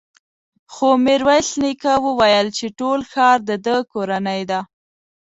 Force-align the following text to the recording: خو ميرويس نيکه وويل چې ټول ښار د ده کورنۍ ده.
خو 0.73 0.87
ميرويس 1.05 1.49
نيکه 1.61 1.93
وويل 2.05 2.47
چې 2.57 2.65
ټول 2.79 2.99
ښار 3.11 3.37
د 3.49 3.51
ده 3.65 3.75
کورنۍ 3.91 4.41
ده. 4.51 4.59